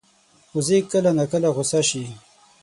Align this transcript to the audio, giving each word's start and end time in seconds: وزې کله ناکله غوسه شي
وزې 0.55 0.77
کله 0.91 1.11
ناکله 1.17 1.49
غوسه 1.55 1.81
شي 1.89 2.03